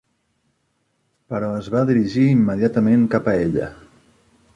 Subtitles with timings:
[1.33, 3.69] Però es va dirigir immediatament cap a ella.